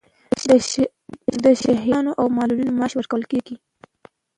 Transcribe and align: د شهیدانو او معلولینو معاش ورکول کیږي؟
د 1.43 1.45
شهیدانو 1.61 2.11
او 2.19 2.25
معلولینو 2.37 2.75
معاش 2.77 2.93
ورکول 2.95 3.23
کیږي؟ 3.31 3.55